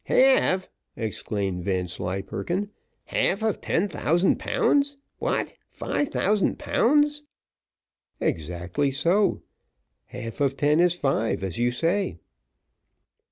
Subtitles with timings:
[0.05, 2.71] "Half!" exclaimed Vanslyperken;
[3.05, 4.97] "half of ten thousand pounds?
[5.19, 7.21] What, five thousands pounds?"
[8.19, 9.43] "Exactly so;
[10.05, 12.17] half of ten is five, as you say."